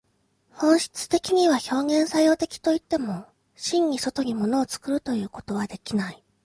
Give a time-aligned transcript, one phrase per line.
[0.49, 6.23] 本質的には表現作用的といっても、真に外に物を作るということはできない。